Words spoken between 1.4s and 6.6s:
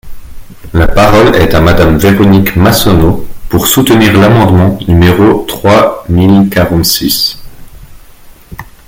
à Madame Véronique Massonneau, pour soutenir l’amendement numéro trois mille